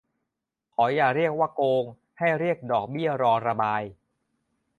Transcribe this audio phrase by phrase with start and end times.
[0.73, 1.83] ขออย่าเรียกว่าโกง
[2.19, 3.81] ให้เรียกดอกเบี้ยรอระบาย